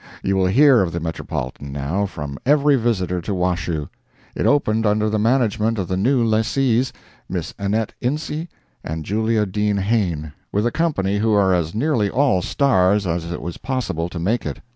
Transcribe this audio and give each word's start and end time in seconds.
You 0.23 0.35
will 0.35 0.47
hear 0.47 0.81
of 0.81 0.91
the 0.93 0.99
Metropolitan, 0.99 1.71
now, 1.71 2.07
from 2.07 2.39
every 2.43 2.75
visitor 2.75 3.21
to 3.21 3.35
Washoe. 3.35 3.87
It 4.33 4.47
opened 4.47 4.83
under 4.87 5.11
the 5.11 5.19
management 5.19 5.77
of 5.77 5.87
the 5.87 5.95
new 5.95 6.23
lessees, 6.25 6.91
Miss 7.29 7.53
Annette 7.59 7.93
Ince 8.01 8.47
and 8.83 9.05
Julia 9.05 9.45
Dean 9.45 9.77
Hayne, 9.77 10.33
with 10.51 10.65
a 10.65 10.71
company 10.71 11.19
who 11.19 11.33
are 11.35 11.53
as 11.53 11.75
nearly 11.75 12.09
all 12.09 12.41
stars 12.41 13.05
as 13.05 13.31
it 13.31 13.43
was 13.43 13.57
possible 13.57 14.09
to 14.09 14.17
make 14.17 14.43
it. 14.43 14.61